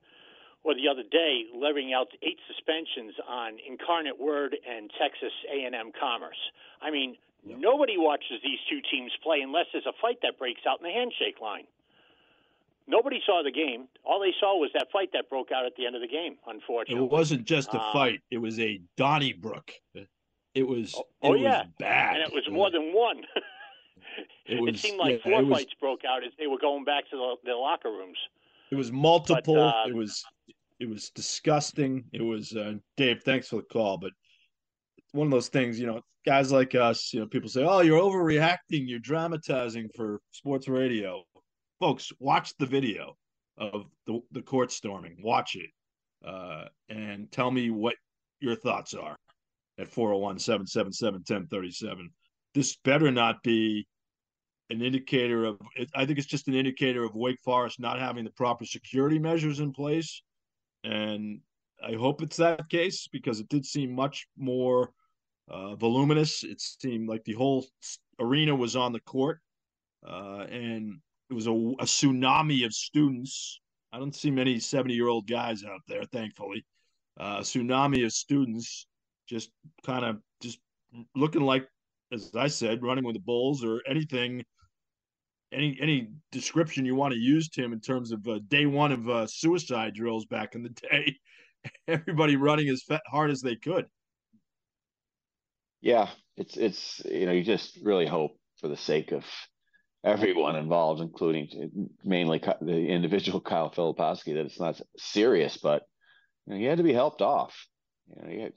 or 0.65 0.75
the 0.75 0.89
other 0.89 1.03
day, 1.05 1.45
levying 1.55 1.93
out 1.93 2.09
eight 2.23 2.39
suspensions 2.49 3.15
on 3.29 3.59
Incarnate 3.69 4.19
Word 4.19 4.57
and 4.69 4.91
Texas 4.99 5.33
A&M 5.53 5.93
Commerce. 5.99 6.41
I 6.81 6.91
mean, 6.91 7.17
nobody 7.47 7.97
watches 7.99 8.41
these 8.43 8.59
two 8.69 8.81
teams 8.91 9.13
play 9.23 9.41
unless 9.43 9.67
there's 9.73 9.87
a 9.87 9.93
fight 10.01 10.19
that 10.23 10.39
breaks 10.39 10.63
out 10.67 10.81
in 10.81 10.85
the 10.85 10.93
handshake 10.93 11.41
line. 11.41 11.65
Nobody 12.87 13.21
saw 13.25 13.43
the 13.43 13.51
game. 13.51 13.89
All 14.05 14.21
they 14.21 14.35
saw 14.41 14.59
was 14.59 14.71
that 14.75 14.89
fight 14.93 15.11
that 15.13 15.31
broke 15.31 15.51
out 15.53 15.65
at 15.65 15.77
the 15.77 15.87
end 15.87 15.97
of 15.97 16.03
the 16.03 16.09
game. 16.09 16.37
Unfortunately, 16.47 17.05
it 17.05 17.11
wasn't 17.11 17.47
just 17.47 17.73
a 17.73 17.81
Um, 17.81 17.93
fight; 17.95 18.21
it 18.31 18.37
was 18.39 18.61
a 18.61 18.79
Donnybrook. 18.97 19.73
It 20.55 20.63
was. 20.69 20.95
Oh- 20.95 21.01
it 21.01 21.07
oh, 21.23 21.31
was 21.31 21.41
yeah. 21.41 21.65
bad, 21.79 22.17
and 22.17 22.27
it 22.29 22.35
was 22.35 22.45
more 22.51 22.71
than 22.71 22.93
one. 22.93 23.23
It 24.47 24.61
it, 24.69 24.79
seemed 24.79 24.99
like 24.99 25.23
yeah, 25.25 25.33
four 25.33 25.45
was- 25.45 25.59
fights 25.59 25.75
broke 25.81 26.05
out 26.05 26.23
as 26.23 26.31
they 26.39 26.47
were 26.47 26.59
going 26.59 26.85
back 26.85 27.09
to 27.11 27.17
the, 27.17 27.37
their 27.45 27.57
locker 27.57 27.89
rooms. 27.91 28.19
It 28.71 28.77
was 28.77 28.93
multiple. 28.93 29.61
uh, 29.61 29.87
it 29.89 29.95
was 29.95 30.25
it 30.81 30.89
was 30.89 31.11
disgusting. 31.11 32.05
It 32.13 32.23
was 32.23 32.55
uh, 32.55 32.75
Dave. 32.97 33.23
Thanks 33.23 33.49
for 33.49 33.57
the 33.57 33.63
call, 33.63 33.99
but 33.99 34.13
one 35.13 35.27
of 35.27 35.31
those 35.31 35.49
things, 35.49 35.79
you 35.79 35.87
know, 35.87 36.01
guys 36.27 36.51
like 36.51 36.75
us, 36.75 37.13
you 37.13 37.21
know, 37.21 37.27
people 37.27 37.49
say, 37.49 37.65
"Oh, 37.65 37.81
you're 37.81 38.01
overreacting. 38.01 38.89
You're 38.89 38.99
dramatizing 38.99 39.89
for 39.95 40.21
sports 40.33 40.69
radio." 40.69 41.23
Folks, 41.81 42.13
watch 42.19 42.55
the 42.59 42.67
video 42.67 43.17
of 43.57 43.87
the 44.07 44.21
the 44.33 44.43
court 44.43 44.73
storming. 44.73 45.17
Watch 45.23 45.57
it, 45.57 45.71
uh, 46.27 46.65
and 46.89 47.31
tell 47.31 47.51
me 47.51 47.71
what 47.71 47.97
your 48.41 48.57
thoughts 48.57 48.95
are 48.95 49.17
at 49.79 49.91
401-777-1037. 49.91 52.09
This 52.55 52.77
better 52.85 53.11
not 53.11 53.43
be 53.43 53.87
an 54.71 54.81
indicator 54.83 55.45
of 55.45 55.59
I 55.95 56.07
think 56.07 56.19
it's 56.19 56.27
just 56.27 56.49
an 56.49 56.55
indicator 56.55 57.05
of 57.05 57.15
Wake 57.15 57.39
Forest 57.45 57.81
not 57.81 57.99
having 57.99 58.25
the 58.25 58.31
proper 58.31 58.65
security 58.65 59.19
measures 59.19 59.61
in 59.61 59.73
place. 59.73 60.23
And 60.85 61.41
I 61.83 61.95
hope 61.95 62.23
it's 62.23 62.37
that 62.37 62.69
case 62.69 63.09
because 63.11 63.41
it 63.41 63.49
did 63.49 63.67
seem 63.67 63.95
much 63.95 64.27
more 64.37 64.93
uh, 65.49 65.75
voluminous. 65.77 66.45
It 66.45 66.61
seemed 66.61 67.09
like 67.09 67.25
the 67.25 67.33
whole 67.33 67.67
arena 68.21 68.55
was 68.55 68.77
on 68.77 68.93
the 68.93 69.01
court, 69.01 69.41
uh, 70.07 70.47
and 70.51 71.01
it 71.31 71.35
was 71.35 71.47
a, 71.47 71.53
a 71.53 71.85
tsunami 71.85 72.65
of 72.65 72.73
students. 72.73 73.61
I 73.93 73.99
don't 73.99 74.15
see 74.15 74.31
many 74.31 74.59
70 74.59 74.95
year 74.95 75.09
old 75.09 75.27
guys 75.27 75.65
out 75.65 75.81
there, 75.89 76.05
thankfully. 76.13 76.65
Uh, 77.19 77.39
tsunami 77.41 78.05
of 78.05 78.13
students 78.13 78.87
just 79.29 79.51
kind 79.87 80.05
of 80.05 80.19
just 80.43 80.59
looking 81.15 81.43
like, 81.43 81.67
as 82.13 82.31
I 82.35 82.49
said, 82.49 82.83
running 82.83 83.05
with 83.05 83.15
the 83.15 83.21
Bulls 83.21 83.65
or 83.65 83.83
anything 83.89 84.45
any 85.55 85.79
any 85.81 86.09
description 86.33 86.85
you 86.85 86.95
want 86.95 87.15
to 87.15 87.19
use, 87.19 87.49
Tim, 87.49 87.73
in 87.73 87.81
terms 87.81 88.13
of 88.13 88.27
uh, 88.27 88.41
day 88.49 88.67
one 88.67 88.93
of 88.93 89.09
uh, 89.09 89.27
suicide 89.27 89.95
drills 89.95 90.27
back 90.27 90.55
in 90.55 90.63
the 90.63 90.69
day. 90.91 91.17
Everybody 91.89 92.37
running 92.37 92.69
as 92.69 92.83
hard 93.07 93.31
as 93.31 93.41
they 93.41 93.57
could. 93.57 93.87
Yeah, 95.81 96.09
it's 96.37 96.57
it's 96.57 97.03
you 97.05 97.27
know 97.27 97.33
you 97.33 97.45
just 97.45 97.79
really 97.83 98.07
hope 98.07 98.39
for 98.61 98.69
the 98.69 98.77
sake 98.77 99.13
of 99.13 99.25
everyone 100.05 100.57
involved, 100.57 101.01
including 101.01 101.89
mainly 102.05 102.41
the 102.61 102.87
individual 102.87 103.41
Kyle 103.43 103.71
Filipowski, 103.71 104.35
that 104.35 104.47
it's 104.47 104.61
not 104.61 104.81
serious, 104.97 105.57
but 105.57 105.83
you 106.47 106.53
know, 106.55 106.59
he 106.59 106.67
had 106.67 106.79
to 106.79 106.85
be 106.85 106.93
helped 106.93 107.23
off. 107.23 107.55
You 108.09 108.23
know, 108.23 108.43
had, 108.45 108.53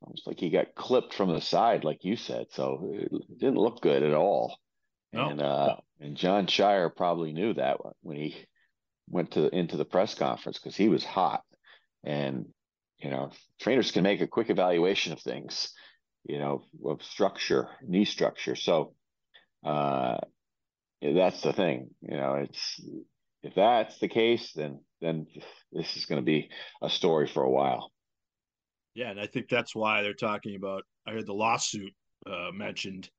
almost 0.00 0.26
like 0.26 0.38
he 0.38 0.50
got 0.50 0.74
clipped 0.74 1.14
from 1.14 1.32
the 1.32 1.40
side, 1.40 1.84
like 1.84 2.04
you 2.04 2.16
said, 2.16 2.46
so 2.50 2.92
it 2.92 3.38
didn't 3.38 3.56
look 3.56 3.80
good 3.80 4.02
at 4.02 4.14
all. 4.14 4.56
No, 5.12 5.28
and 5.28 5.42
uh, 5.42 5.76
and 6.00 6.16
Jon 6.16 6.46
Scheyer 6.46 6.94
probably 6.94 7.32
knew 7.32 7.54
that 7.54 7.78
when 8.00 8.16
he 8.16 8.36
went 9.08 9.32
to 9.32 9.54
into 9.54 9.76
the 9.76 9.84
press 9.84 10.14
conference 10.14 10.58
because 10.58 10.76
he 10.76 10.88
was 10.88 11.04
hot, 11.04 11.42
and 12.02 12.46
you 12.98 13.10
know 13.10 13.30
trainers 13.60 13.90
can 13.90 14.02
make 14.02 14.20
a 14.20 14.26
quick 14.26 14.50
evaluation 14.50 15.12
of 15.12 15.20
things, 15.20 15.72
you 16.24 16.38
know, 16.38 16.62
of 16.86 17.02
structure, 17.02 17.68
knee 17.86 18.04
structure. 18.04 18.56
So 18.56 18.94
uh, 19.64 20.18
that's 21.02 21.42
the 21.42 21.52
thing, 21.52 21.90
you 22.00 22.16
know, 22.16 22.34
it's 22.34 22.80
if 23.42 23.54
that's 23.54 23.98
the 23.98 24.08
case, 24.08 24.52
then 24.54 24.80
then 25.00 25.26
this 25.72 25.96
is 25.96 26.06
going 26.06 26.20
to 26.20 26.24
be 26.24 26.48
a 26.80 26.88
story 26.88 27.26
for 27.26 27.42
a 27.42 27.50
while. 27.50 27.90
Yeah, 28.94 29.10
and 29.10 29.20
I 29.20 29.26
think 29.26 29.48
that's 29.48 29.74
why 29.74 30.02
they're 30.02 30.14
talking 30.14 30.54
about. 30.54 30.84
I 31.06 31.12
heard 31.12 31.26
the 31.26 31.34
lawsuit 31.34 31.92
uh, 32.26 32.50
mentioned 32.52 33.10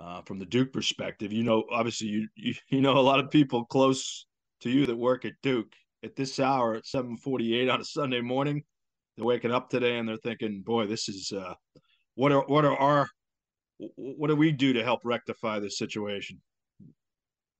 uh, 0.00 0.22
from 0.22 0.38
the 0.38 0.46
Duke 0.46 0.72
perspective. 0.72 1.32
You 1.32 1.42
know, 1.42 1.64
obviously, 1.70 2.08
you, 2.08 2.28
you 2.34 2.54
you 2.68 2.80
know 2.80 2.98
a 2.98 3.00
lot 3.00 3.20
of 3.20 3.30
people 3.30 3.64
close 3.64 4.26
to 4.60 4.70
you 4.70 4.86
that 4.86 4.96
work 4.96 5.24
at 5.24 5.32
Duke. 5.42 5.72
at 6.02 6.16
this 6.16 6.40
hour 6.40 6.74
at 6.74 6.84
7:48 6.84 7.72
on 7.72 7.80
a 7.80 7.84
Sunday 7.84 8.20
morning. 8.20 8.62
They're 9.16 9.26
waking 9.26 9.52
up 9.52 9.68
today 9.68 9.98
and 9.98 10.08
they're 10.08 10.16
thinking, 10.16 10.62
"Boy, 10.62 10.86
this 10.86 11.08
is 11.08 11.32
uh, 11.32 11.54
what 12.14 12.32
are 12.32 12.44
what 12.46 12.64
are 12.64 12.76
our 12.76 13.08
what 13.96 14.28
do 14.28 14.36
we 14.36 14.52
do 14.52 14.72
to 14.74 14.82
help 14.82 15.00
rectify 15.04 15.58
this 15.58 15.78
situation?" 15.78 16.40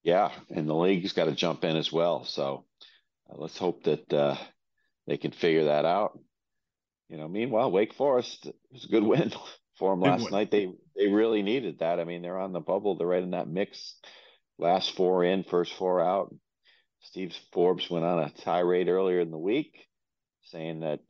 Yeah, 0.02 0.32
and 0.48 0.66
the 0.66 0.74
league's 0.74 1.12
got 1.12 1.26
to 1.26 1.32
jump 1.32 1.64
in 1.64 1.76
as 1.76 1.92
well. 1.92 2.24
So 2.24 2.64
uh, 3.28 3.34
let's 3.36 3.58
hope 3.58 3.84
that 3.84 4.12
uh, 4.12 4.36
they 5.06 5.18
can 5.18 5.32
figure 5.32 5.64
that 5.64 5.84
out. 5.84 6.18
You 7.10 7.18
know, 7.18 7.28
meanwhile, 7.28 7.70
Wake 7.70 7.92
Forest 7.92 8.50
was 8.72 8.84
a 8.84 8.88
good 8.88 9.02
win 9.02 9.32
for 9.80 9.92
them 9.92 10.00
last 10.00 10.30
night. 10.30 10.52
They 10.52 10.70
they 10.94 11.08
really 11.08 11.42
needed 11.42 11.80
that. 11.80 11.98
I 11.98 12.04
mean, 12.04 12.22
they're 12.22 12.38
on 12.38 12.52
the 12.52 12.60
bubble. 12.60 12.94
They're 12.94 13.06
right 13.08 13.22
in 13.22 13.32
that 13.32 13.48
mix. 13.48 13.96
Last 14.58 14.94
four 14.94 15.24
in, 15.24 15.42
first 15.42 15.72
four 15.72 16.00
out. 16.00 16.32
Steve 17.00 17.34
Forbes 17.52 17.90
went 17.90 18.04
on 18.04 18.18
a 18.20 18.30
tirade 18.30 18.88
earlier 18.88 19.20
in 19.20 19.30
the 19.30 19.38
week, 19.38 19.88
saying 20.42 20.80
that 20.80 21.00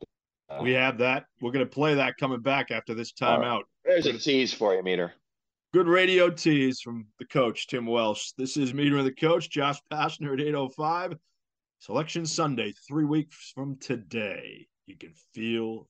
uh, 0.49 0.61
We 0.63 0.71
have 0.71 0.99
that. 0.99 1.25
We're 1.41 1.51
going 1.51 1.65
to 1.65 1.69
play 1.69 1.95
that 1.95 2.15
coming 2.17 2.39
back 2.39 2.71
after 2.71 2.93
this 2.93 3.11
timeout. 3.11 3.63
there's 3.83 4.05
a 4.05 4.17
tease 4.17 4.53
for 4.53 4.73
you, 4.73 4.81
Meter. 4.81 5.13
Good 5.73 5.87
radio 5.87 6.29
tease 6.29 6.79
from 6.79 7.07
the 7.19 7.25
coach, 7.25 7.67
Tim 7.67 7.85
Welsh. 7.85 8.31
This 8.37 8.55
is 8.55 8.73
Meter 8.73 8.95
with 8.95 9.05
the 9.05 9.13
Coach, 9.13 9.49
Josh 9.49 9.79
Pastner 9.91 10.33
at 10.33 10.41
805. 10.41 11.17
Selection 11.79 12.25
Sunday, 12.25 12.73
three 12.87 13.05
weeks 13.05 13.51
from 13.53 13.75
today. 13.77 14.67
You 14.85 14.97
can 14.97 15.13
feel 15.33 15.89